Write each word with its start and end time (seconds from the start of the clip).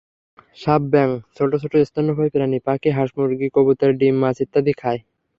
সাপ, 0.57 0.81
ব্যাঙ, 0.91 1.09
ছোট 1.37 1.51
ছোট 1.61 1.73
স্তন্যপায়ী 1.81 2.29
প্রাণী, 2.29 2.57
পাখি, 2.65 2.89
হাঁস-মুরগি-কবুতর, 2.89 3.89
ডিম, 3.99 4.15
মাছ 4.23 4.37
ইত্যাদি 4.41 4.73
খায়। 4.81 4.99